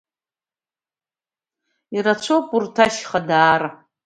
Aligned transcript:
Ирацәоуп 1.95 2.47
урҭ 2.55 2.75
ашьха 2.85 3.19
даара. 3.27 3.69